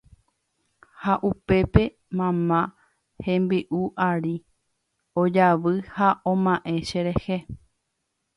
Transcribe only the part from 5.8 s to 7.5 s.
ha oma'ẽ cherehe